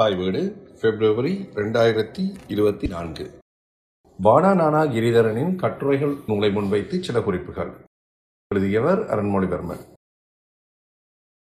[0.00, 3.24] தாய் வீடு பிப்ரவரி ரெண்டாயிரத்தி இருபத்தி நான்கு.
[4.24, 7.72] வானானானா கிரிதரனின் கட்டுரைகள் நூலை முன்வைத்து சில குறிப்புகள்.
[8.54, 9.82] எழுதியவர் அருண்மொழிவர்மன்.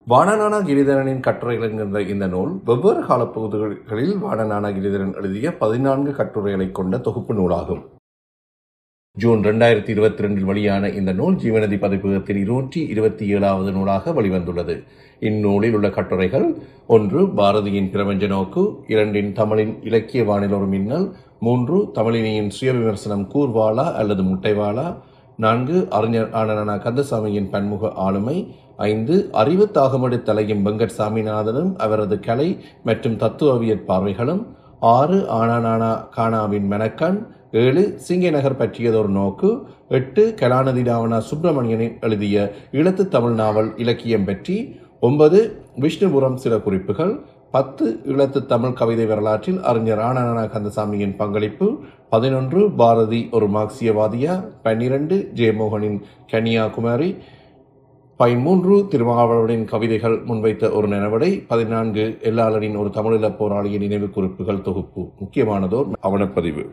[0.08, 7.34] வானநானா கிரிதரனின் கட்டுரைகள் என்கின்ற இந்த நூல் வெவ்வேறு காலப்பகுதிகளில் வானநானா கிரிதரன் எழுதிய பதினான்கு கட்டுரைகளை கொண்ட தொகுப்பு
[7.34, 7.99] நூலாகும்.
[9.16, 14.74] ஜூன் ரெண்டாயிரத்தி இருபத்தி ரெண்டில் வெளியான இந்த நூல் ஜீவநதி பதிப்பகத்தின் இருநூற்றி இருபத்தி ஏழாவது நூலாக வெளிவந்துள்ளது.
[15.22, 16.46] இந்நூலில் உள்ள கட்டுரைகள்
[16.86, 21.06] ஒன்று பாரதியின் பிரபஞ்ச நோக்கு இரண்டின் தமிழின் இலக்கிய வானில் ஒரு மின்னல்
[21.38, 24.86] மூன்று தமிழினியின் சுய விமர்சனம் கூர்வாளா அல்லது முட்டைவாளா
[25.38, 28.36] நான்கு அறிஞர் ஆனனா கந்தசாமியின் பன்முக ஆளுமை
[28.86, 32.48] ஐந்து அறிவு தாகமடு தலையும் வெங்கட் சாமிநாதனும் அவரது கலை
[32.84, 34.42] மற்றும் தத்துவவியற் பார்வைகளும்
[34.90, 37.18] ஆறு ஆனானானா கானாவின் மெனக்கண்
[37.52, 39.62] ஏழு சிங்கநகர் பற்றியதொரு நோக்கு.
[39.88, 44.80] எட்டு கலாநிதி நாவனா சுப்பிரமணியனின் எழுதிய இழத்து தமிழ் நாவல் இலக்கியம் பற்றி.
[45.00, 47.20] ஒன்பது விஷ்ணுபுரம் சில குறிப்புகள்.
[47.50, 51.78] பத்து இழத்து தமிழ் கவிதை வரலாற்றில் அறிஞர் ஆனநா கந்தசாமியின் பங்களிப்பு.
[52.10, 54.44] பதினொன்று பாரதி ஒரு மார்க்சியவாதியா.
[54.62, 57.16] பன்னிரண்டு ஜெயமோகனின் கன்னியாகுமரி.
[58.16, 61.44] பதிமூன்று திருமாவளவனின் கவிதைகள் முன்வைத்த ஒரு நினைவடை.
[61.48, 65.10] பதினான்கு எல்லாளரின் ஒரு தமிழீழ போராளியின் நினைவு குறிப்புகள் தொகுப்பு.
[65.20, 66.70] முக்கியமானதோர் அவனப்பதிவு.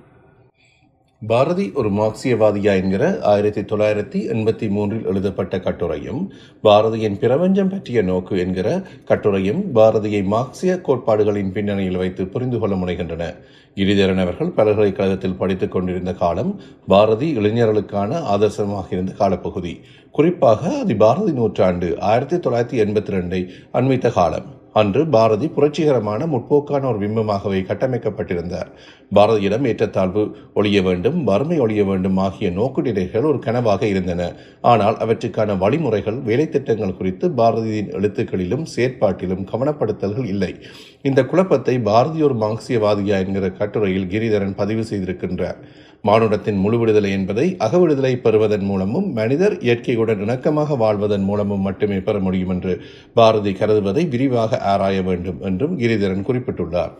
[1.21, 6.29] பாரதி ஒரு மார்க்சியவாதியா என்கிற ஆயிரத்தி தொள்ளாயிரத்தி எண்பத்தி மூன்றில் எழுதப்பட்ட கட்டுரையும்
[6.63, 13.35] பாரதியின் பிரபஞ்சம் பற்றிய நோக்கு என்கிற கட்டுரையும் பாரதியை மார்க்சிய கோட்பாடுகளின் பின்னணியில் வைத்து புரிந்து கொள்ள முனைகின்றன.
[13.75, 19.79] கிரிதரன் அவர்கள் பல்கலைக்கழகத்தில் படித்துக் கொண்டிருந்த காலம் பாரதி இளைஞர்களுக்கான ஆதர்சமாக இருந்த காலப்பகுதி.
[20.11, 24.56] குறிப்பாக அது பாரதி நூற்றாண்டு ஆயிரத்தி தொள்ளாயிரத்தி எண்பத்தி ரெண்டை அண்மித்த காலம்.
[24.79, 28.69] அன்று பாரதி புரட்சிகரமான முற்போக்கான ஒரு பிம்பமாகவே கட்டமைக்கப்பட்டிருந்தார்.
[29.17, 30.23] பாரதியிடம் ஏற்றத்தாழ்வு
[30.59, 34.21] ஒழிய வேண்டும் வறுமை ஒழிய வேண்டும் ஆகிய நோக்குநிலைகள் ஒரு கனவாக இருந்தன.
[34.71, 40.51] ஆனால் அவற்றுக்கான வழிமுறைகள் வேலைத்திட்டங்கள் குறித்து பாரதியின் எழுத்துக்களிலும் செயற்பாட்டிலும் கவனப்படுத்தல்கள் இல்லை.
[41.09, 45.59] இந்த குழப்பத்தை பாரதி ஒரு மார்க்சியவாதியா என்கிற கட்டுரையில் கிரிதரன் பதிவு செய்திருக்கின்றார்.
[46.01, 52.49] மானுடத்தின் முழு விடுதலை என்பதை அகவிடுதலை பெறுவதன் மூலமும் மனிதர் இயற்கையுடன் இணக்கமாக வாழ்வதன் மூலமும் மட்டுமே பெற முடியும்
[52.49, 52.81] என்று
[53.13, 56.93] பாரதி கருதுவதை விரிவாக ஆராய வேண்டும் என்றும் கிரிதரன் குறிப்பிட்டுள்ளார்.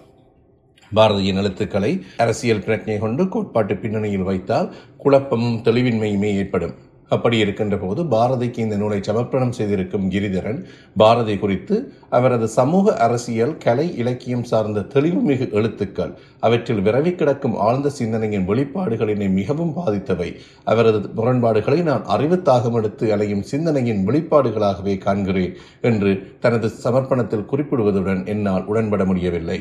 [0.95, 6.75] பாரதியின் எழுத்துக்களை அரசியல் பிரச்சனை கொண்டு கோட்பாட்டு பின்னணியில் வைத்தால் குழப்பமும் தெளிவின்மையுமே ஏற்படும்.
[7.09, 10.63] அப்படி இருக்கின்ற போது பாரதிக்கு இந்த நூலை சமர்ப்பணம் செய்திருக்கும் கிரிதரன்
[10.97, 18.47] பாரதி குறித்து அவரது சமூக அரசியல் கலை இலக்கியம் சார்ந்த தெளிவுமிகு எழுத்துக்கள் அவற்றில் விரவி கிடக்கும் ஆழ்ந்த சிந்தனையின்
[18.49, 20.29] வெளிப்பாடுகளினை மிகவும் பாதித்தவை.
[20.63, 29.05] அவரது முரண்பாடுகளை நான் அறிவுத்தாகம் எடுத்து அலையும் சிந்தனையின் வெளிப்பாடுகளாகவே காண்கிறேன் என்று தனது சமர்ப்பணத்தில் குறிப்பிடுவதுடன் என்னால் உடன்பட
[29.05, 29.59] முடியவில்லை.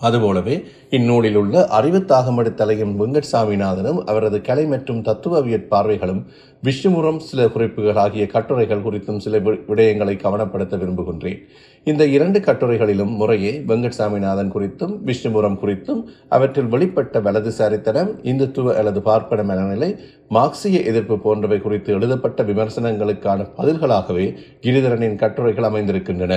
[0.00, 0.56] அதுபோலவே
[0.90, 6.20] இந்நூலில் உள்ள அறிவுத்தாகமடு தலையும் வெங்கட் சாமிநாதனும் அவரது கலை மற்றும் தத்துவவியற் பார்வைகளும்
[6.62, 11.40] விஷ்ணுபுரம் சில குறிப்புகள் ஆகிய கட்டுரைகள் குறித்தும் சில விடயங்களை கவனப்படுத்த விரும்புகின்றேன்.
[11.84, 19.42] இந்த இரண்டு கட்டுரைகளிலும் முறையே வெங்கட் சாமிநாதன் குறித்தும் விஷ்ணுபுரம் குறித்தும் அவற்றில் வெளிப்பட்ட வலதுசாரித்தனம் இந்துத்துவ அல்லது பார்ப்பன
[19.42, 19.90] மனநிலை
[20.28, 24.26] மார்க்சிய எதிர்ப்பு போன்றவை குறித்து எழுதப்பட்ட விமர்சனங்களுக்கான பதில்களாகவே
[24.62, 26.34] கிரிதரனின் கட்டுரைகள் அமைந்திருக்கின்றன.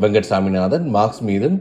[0.00, 1.58] வெங்கட் சாமிநாதன் மார்க்ஸ் மீதும்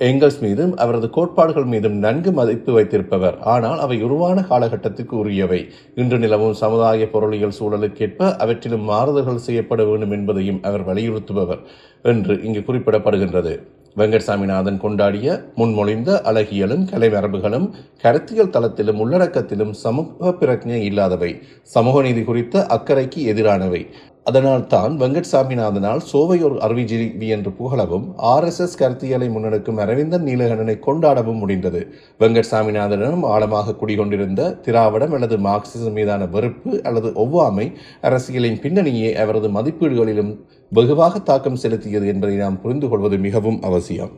[0.00, 3.36] எங்கல்ஸ் மீதும் அவரது கோட்பாடுகள் மீதும் நன்கு மதிப்பு வைத்திருப்பவர்.
[3.40, 5.60] ஆனால் அவை உருவான காலகட்டத்திற்கு உரியவை.
[5.94, 11.62] இன்று நிலவும் சமுதாய பொருளியல் சூழலுக்கேற்ப அவற்றிலும் மாறுதல்கள் செய்யப்பட வேண்டும் என்பதையும் அவர் வலியுறுத்துபவர்
[12.02, 13.54] என்று இங்கு குறிப்பிடப்படுகின்றது.
[13.96, 17.70] வெங்கட் சாமிநாதன் கொண்டாடிய முன்மொழிந்த அழகியலும் கலைமரபுகளும்
[18.02, 21.40] கருத்தியல் தளத்திலும் உள்ளடக்கத்திலும் சமூக பிரஜை இல்லாதவை.
[21.62, 23.86] சமூக நீதி குறித்த அக்கறைக்கு எதிரானவை.
[24.22, 30.76] அதனால் தான் வெங்கட் சாமிநாதனால் சோவையோர் ஒரு என்று புகழவும் ஆர் எஸ் எஸ் கருத்தியலை முன்னெடுக்கும் அரவிந்தன் நீலகண்டனை
[30.86, 31.86] கொண்டாடவும் முடிந்தது.
[32.20, 40.34] வெங்கட் சாமிநாதனிடம் ஆழமாக குடிகொண்டிருந்த திராவிடம் அல்லது மார்க்சிசம் மீதான வெறுப்பு அல்லது ஒவ்வாமை அரசியலின் பின்னணியே அவரது மதிப்பீடுகளிலும்
[40.70, 44.10] வெகுவாக தாக்கம் செலுத்தியது என்பதை நாம் புரிந்து கொள்வது மிகவும் அவசியம்.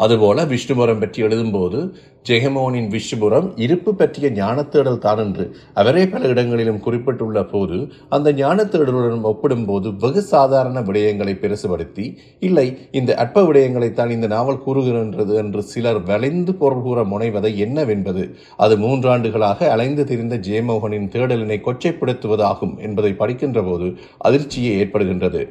[0.00, 1.80] அதுபோல விஷ்ணுபுரம் பற்றி எழுதும்போது
[2.26, 5.44] ஜெகமோனின் விஷ்ணுபுரம் இருப்பு பற்றிய ஞானத்தேடல் தான் என்று
[5.74, 12.06] அவரே பல இடங்களிலும் குறிப்பிட்டுள்ள போது அந்த ஞானத்தேடலுடன் ஒப்பிடும்போது வெகு சாதாரண விடயங்களை பெருசுபடுத்தி
[12.40, 18.24] இல்லை இந்த அற்ப விடயங்களைத்தான் இந்த நாவல் கூறுகின்றது என்று சிலர் வளைந்து பொருள் கூற முனைவதை என்னவென்பது
[18.56, 23.88] அது மூன்றாண்டுகளாக அலைந்து திரிந்த ஜெயமோகனின் தேடலினை கொச்சைப்படுத்துவதாகும் என்பதை படிக்கின்ற போது
[24.24, 25.42] அதிர்ச்சியே ஏற்படுகின்றது.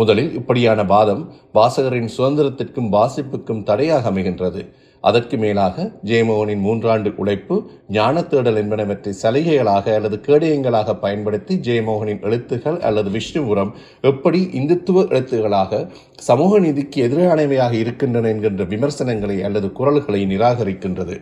[0.00, 1.24] முதலில் இப்படியான வாதம்
[1.56, 4.62] வாசகரின் சுதந்திரத்திற்கும் வாசிப்புக்கும் தடையாக அமைகின்றது.
[5.04, 7.56] அதற்கு மேலாக ஜெயமோகனின் மூன்றாண்டு உழைப்பு
[7.96, 13.72] ஞான தேடல் என்பனவற்றை சலுகைகளாக அல்லது கேடயங்களாக பயன்படுத்தி ஜெயமோகனின் எழுத்துகள் அல்லது விஷ்ணுபுரம்
[14.10, 15.82] எப்படி இந்துத்துவ எழுத்துகளாக
[16.28, 21.16] சமூக நீதிக்கு எதிரானவையாக இருக்கின்றன என்கின்ற விமர்சனங்களை அல்லது குரல்களை நிராகரிக்கின்றது.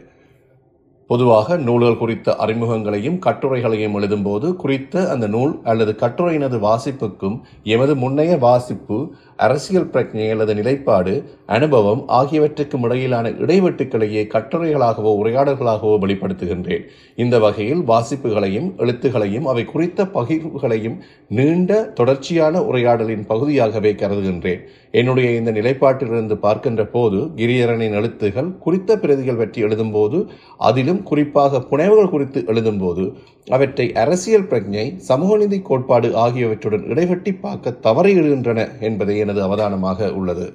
[1.11, 8.99] பொதுவாக நூல்கள் குறித்த அறிமுகங்களையும் கட்டுரைகளையும் எழுதும்போது குறித்த அந்த நூல் அல்லது கட்டுரையினது வாசிப்புக்கும் எமது முன்னைய வாசிப்பு
[9.39, 11.15] அரசியல் பிரச்சனை அல்லது நிலைப்பாடு
[11.47, 16.85] அனுபவம் ஆகியவற்றுக்கும் இடையிலான இடைவெட்டுக்களையே கட்டுரைகளாகவோ உரையாடல்களாகவோ வெளிப்படுத்துகின்றேன்.
[17.19, 20.99] இந்த வகையில் வாசிப்புகளையும் எழுத்துகளையும் அவை குறித்த பகிர்வுகளையும்
[21.31, 24.63] நீண்ட தொடர்ச்சியான உரையாடலின் பகுதியாகவே கருதுகின்றேன்.
[24.91, 30.19] என்னுடைய இந்த நிலைப்பாட்டிலிருந்து பார்க்கின்ற போது கிரியரனின் எழுத்துகள் குறித்த பிரதிகள் பற்றி எழுதும்போது
[30.61, 33.05] அதிலும் குறிப்பாக புனைவுகள் குறித்து எழுதும்போது
[33.47, 40.47] அவற்றை அரசியல் பிரஜை சமூக நீதி கோட்பாடு ஆகியவற்றுடன் இடைவெட்டி பார்க்க தவறிவிடுகின்றன என்பதை எனது அவதானமாக உள்ளது.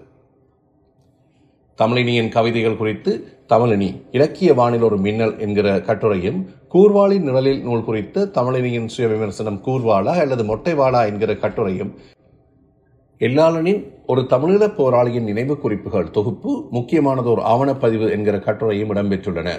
[1.79, 3.11] தமிழினியின் கவிதைகள் குறித்து
[3.49, 6.37] தமிழினி இலக்கிய வானில் ஒரு மின்னல் என்கிற கட்டுரையும்
[6.73, 11.91] கூர்வாளின் நிழலில் நூல் குறித்து தமிழினியின் சுய விமர்சனம் கூர்வாளா அல்லது மொட்டைவாளா என்கிற கட்டுரையும்
[13.21, 19.49] எல்லாளனின் ஒரு தமிழீழ போராளியின் நினைவு குறிப்புகள் தொகுப்பு முக்கியமானதோர் ஆவணப்பதிவு என்கிற கட்டுரையும் இடம்பெற்றுள்ளன.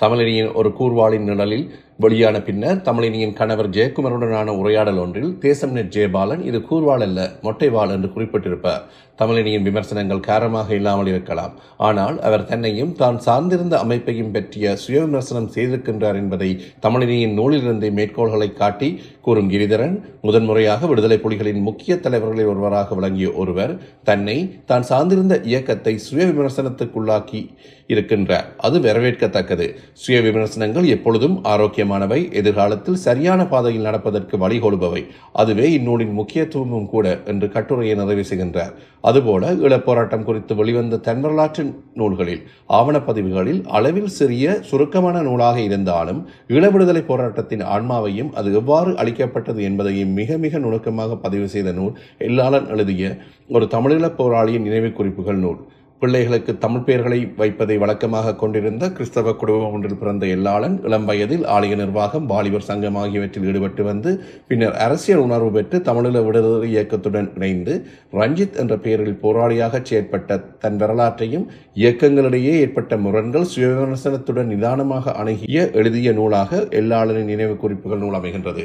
[0.00, 1.66] தமிழினியின் ஒரு கூர்வாளின் நிழலில்
[2.04, 8.08] வெளியான பின்னர் தமிழினியின் கணவர் ஜெயக்குமருடனான உரையாடல் ஒன்றில் தேசம் நெட் ஜெயபாலன் இது கூர்வாள் அல்ல மொட்டைவாள் என்று
[8.14, 8.82] குறிப்பிட்டிருப்பார்.
[9.18, 11.52] தமிழினியின் விமர்சனங்கள் காரமாக இல்லாமல் இருக்கலாம்.
[11.88, 16.50] ஆனால் அவர் தன்னையும் தான் சார்ந்திருந்த அமைப்பையும் பற்றிய சுய விமர்சனம் செய்திருக்கின்றார் என்பதை
[16.86, 18.88] தமிழினியின் நூலிலிருந்தே மேற்கோள்களை காட்டி
[19.26, 19.96] கூறும் கிரிதரன்
[20.26, 24.36] முதன்முறையாக விடுதலை புலிகளின் முக்கிய தலைவர்களில் ஒருவராக விளங்கிய ஒருவர் தன்னை
[24.66, 27.40] தான் சார்ந்திருந்த இயக்கத்தை சுய விமர்சனத்துக்குள்ளாக்கி
[27.88, 29.66] இருக்கின்றார் அது வரவேற்கத்தக்கது.
[29.92, 32.18] சுய விமர்சனங்கள் எப்பொழுதும் ஆரோக்கியமானவை.
[32.40, 35.02] எதிர்காலத்தில் சரியான பாதையில் நடப்பதற்கு வழிகொடுபவை
[35.32, 38.72] அதுவே இந்நூலின் முக்கியத்துவமும் கூட என்று கட்டுரையை நிறைவு செய்கின்றார்.
[39.04, 41.64] அதுபோல ஈழப்போராட்டம் குறித்து வெளிவந்த தன்வரலாற்று
[41.94, 50.12] நூல்களில் ஆவணப்பதிவுகளில் அளவில் சிறிய சுருக்கமான நூலாக இருந்தாலும் ஈழ விடுதலை போராட்டத்தின் ஆன்மாவையும் அது எவ்வாறு அளிக்கப்பட்டது என்பதையும்
[50.12, 53.10] மிக மிக நுணுக்கமாக பதிவு செய்த நூல் எல்லாளன் எழுதிய
[53.48, 55.60] ஒரு தமிழ் தமிழீழ போராளியின் நினைவு குறிப்புகள் நூல்.
[56.02, 62.26] பிள்ளைகளுக்கு தமிழ் பெயர்களை வைப்பதை வழக்கமாக கொண்டிருந்த கிறிஸ்தவ குடும்பம் ஒன்றில் பிறந்த எல்லாளன் இளம் வயதில் ஆலய நிர்வாகம்
[62.26, 64.10] வாலிபர் சங்கம் ஆகியவற்றில் ஈடுபட்டு வந்து
[64.48, 67.74] பின்னர் அரசியல் உணர்வு பெற்று தமிழீழ விடுதலை இயக்கத்துடன் இணைந்து
[68.12, 76.62] ரஞ்சித் என்ற பெயரில் போராளியாக செயற்பட்ட தன் வரலாற்றையும் இயக்கங்களிடையே ஏற்பட்ட முரண்கள் சுயவிமர்சனத்துடன் நிதானமாக அணுகிய எழுதிய நூலாக
[76.82, 78.64] எல்லாளனின் நினைவு குறிப்புகள் நூல் அமைகின்றது.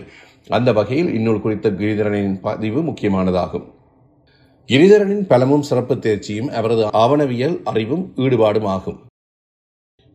[0.49, 3.67] அந்த வகையில் இந்நூல் குறித்த கிரிதரனின் பதிவு முக்கியமானதாகும்.
[4.69, 8.97] கிரிதரனின் பலமும் சிறப்பு தேர்ச்சியும் அவரது ஆவணவியல் அறிவும் ஈடுபாடும் ஆகும்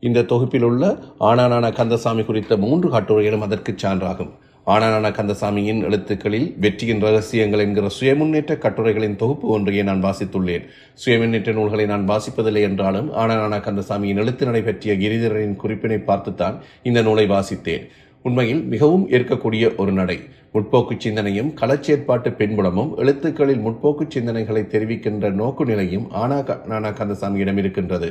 [0.00, 4.32] இந்த தொகுப்பில் உள்ள ஆனானான கந்தசாமி குறித்த மூன்று கட்டுரைகளும் அதற்கு சான்றாகும்.
[4.66, 10.66] ஆனானான கந்தசாமியின் எழுத்துக்களில் வெற்றியின் ரகசியங்கள் என்கிற சுயமுன்னேற்ற கட்டுரைகளின் தொகுப்பு ஒன்றையே நான் வாசித்துள்ளேன்.
[11.04, 17.26] சுயமுன்னேற்ற நூல்களை நான் வாசிப்பதில்லை என்றாலும் ஆனானான கந்தசாமியின் எழுத்து நடை பற்றிய கிரிதரனின் குறிப்பினை பார்த்துத்தான் இந்த நூலை
[17.26, 17.88] வாசித்தேன்.
[18.22, 20.18] உண்மையில் மிகவும் ஏற்கக்கூடிய ஒரு நடை.
[20.54, 26.38] முற்போக்கு சிந்தனையும் களச்சேற்பாட்டு பின்புலமும் எழுத்துக்களில் முற்போக்கு சிந்தனைகளை தெரிவிக்கின்ற நோக்கு நிலையும் ஆனா
[26.72, 28.08] நானா கந்தசாமியிடம் இருக்கின்றது.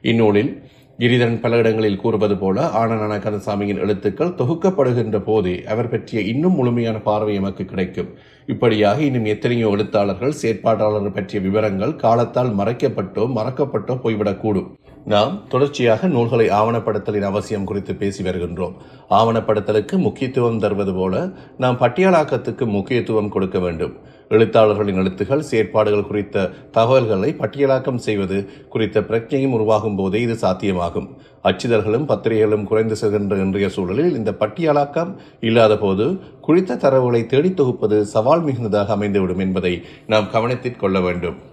[0.00, 0.52] இந்நூலில்
[0.98, 7.34] கிரிதரன் பல இடங்களில் கூறுவது போல ஆனநான கந்தசாமியின் எழுத்துக்கள் தொகுக்கப்படுகின்ற போதே அவர் பற்றிய இன்னும் முழுமையான பார்வை
[7.34, 8.10] எமக்கு கிடைக்கும்.
[8.46, 14.68] இப்படியாக இன்னும் எத்தனையோ எழுத்தாளர்கள் செயற்பாட்டாளர்கள் பற்றிய விவரங்கள் காலத்தால் மறைக்கப்பட்டோ மறக்கப்பட்டோ போய்விடக்கூடும்.
[15.04, 18.72] நாம் தொடர்ச்சியாக நூல்களை ஆவணப்படுத்தலின் அவசியம் குறித்து பேசி வருகின்றோம்.
[19.10, 23.96] ஆவணப்படுத்தலுக்கு முக்கியத்துவம் தருவது போல நாம் பட்டியலாக்கத்துக்கு முக்கியத்துவம் கொடுக்க வேண்டும்.
[24.28, 31.08] எழுத்தாளர்களின் எழுத்துகள் செயற்பாடுகள் குறித்த தகவல்களை பட்டியலாக்கம் செய்வது குறித்த பிரச்சனையும் உருவாகும் போதே இது சாத்தியமாகும்.
[31.42, 38.44] அச்சிதழ்களும் பத்திரிகைகளும் குறைந்து செல்கின்ற இன்றைய சூழலில் இந்த பட்டியலாக்கம் இல்லாத போது குறித்த தரவுகளை தேடி தொகுப்பது சவால்
[38.44, 41.49] மிகுந்ததாக அமைந்துவிடும் என்பதை நாம் கவனத்தில் கொள்ள வேண்டும்.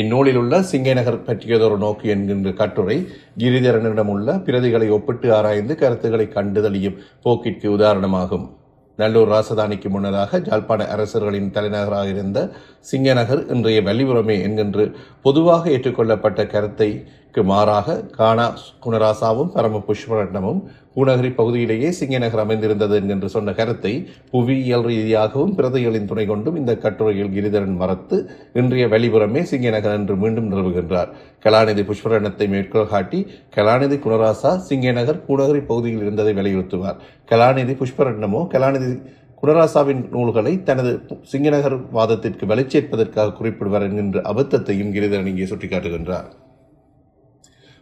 [0.00, 2.96] இந்நூலில் உள்ள சிங்கநகர் பற்றியதொரு நோக்கு என்கின்ற கட்டுரை
[3.38, 8.46] கிரிதரனிடம் உள்ள பிரதிகளை ஒப்பிட்டு ஆராய்ந்து கருத்துக்களை கண்டுதலியும் போக்கிற்கு உதாரணமாகும்.
[8.98, 12.38] நல்லூர் ராசதானிக்கு முன்னதாக ஜாழ்ப்பாண அரசர்களின் தலைநகராக இருந்த
[12.90, 14.88] சிங்கநகர் இன்றைய வள்ளிபுரமே என்கின்ற
[15.22, 16.90] பொதுவாக ஏற்றுக்கொள்ளப்பட்ட கருத்தை
[17.34, 18.44] கருத்தைக்கு மாறாக கானா
[18.82, 20.58] குணராசாவும் பரம புஷ்பரட்னமும்
[20.94, 23.92] பூநகரி பகுதியிலேயே சிங்கநகர் அமைந்திருந்தது என்று சொன்ன கருத்தை
[24.32, 28.18] புவியியல் ரீதியாகவும் பிரதைகளின் துணை கொண்டும் இந்த கட்டுரையில் கிரிதரன் மறத்து
[28.60, 31.10] இன்றைய வெளிபுறமே சிங்கநகர் என்று மீண்டும் நிறுவுகின்றார்.
[31.46, 33.20] கலாநிதி புஷ்பரணத்தை மேற்கோள் காட்டி
[33.56, 37.00] கலாநிதி குணராசா சிங்கநகர் பூநகரி பகுதியில் இருந்ததை வலியுறுத்துவார்.
[37.32, 38.92] கலாநிதி புஷ்பரட்னமோ கலாநிதி
[39.42, 40.94] குணராசாவின் நூல்களை தனது
[41.32, 46.30] சிங்கநகர் வாதத்திற்கு வெளிச்சேற்பதற்காக குறிப்பிடுவார் என்கின்ற அபத்தத்தையும் கிரிதரன் இங்கே சுட்டிக்காட்டுகின்றார்.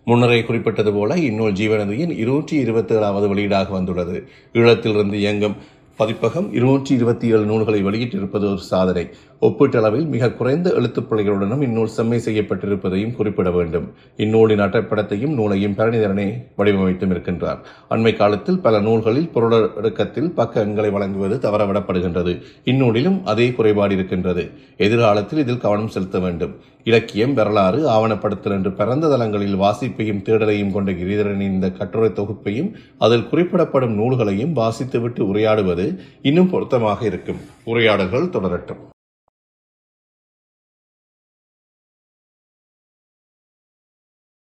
[0.05, 4.29] முன்னரே குறிப்பிட்டது போல இந்நூல் ஜீவநதியின் இருநூற்றி இருபத்தி ஏழாவது வெளியீடாக வந்துள்ளது.
[4.53, 5.57] ஈழத்திலிருந்து இயங்கும்
[5.97, 9.09] பதிப்பகம் இருநூற்றி இருபத்தி ஏழு நூல்களை வெளியிட்டிருப்பது ஒரு சாதனை.
[9.47, 13.87] ஒப்பீட்டளவில் மிக குறைந்த எழுத்துப்பிழைகளுடனும் இந்நூல் செம்மை செய்யப்பட்டிருப்பதையும் குறிப்பிட வேண்டும்.
[14.17, 16.27] இந்நூலின் அட்டைப்படத்தையும் நூலையும் பரணிதரனே
[16.59, 17.59] வடிவமைத்தும் இருக்கின்றார்.
[17.91, 22.35] அண்மை காலத்தில் பல நூல்களில் பொருளடக்கத்தில் பக்க எண்களை வழங்குவது தவறவிடப்படுகின்றது.
[22.65, 24.45] இந்நூலிலும் அதே குறைபாடு இருக்கின்றது.
[24.77, 26.55] எதிர்காலத்தில் இதில் கவனம் செலுத்த வேண்டும்.
[26.85, 33.99] இலக்கியம் வரலாறு ஆவணப்படுத்தல் என்று பரந்த தளங்களில் வாசிப்பையும் தேடலையும் கொண்ட கிரிதரனின் இந்த கட்டுரை தொகுப்பையும் அதில் குறிப்பிடப்படும்
[34.01, 35.89] நூல்களையும் வாசித்துவிட்டு உரையாடுவது
[36.23, 37.43] இன்னும் பொருத்தமாக இருக்கும்.
[37.65, 38.83] உரையாடல்கள் தொடரட்டும்.